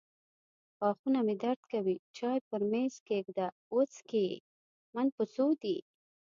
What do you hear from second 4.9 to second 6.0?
من په څو دي.